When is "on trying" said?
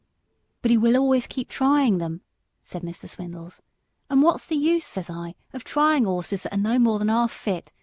1.49-1.97